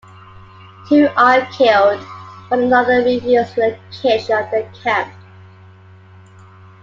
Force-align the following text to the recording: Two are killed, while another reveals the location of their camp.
Two 0.89 1.09
are 1.15 1.45
killed, 1.53 2.01
while 2.47 2.59
another 2.59 3.03
reveals 3.03 3.53
the 3.53 3.77
location 3.91 4.35
of 4.35 4.49
their 4.49 4.67
camp. 4.83 5.13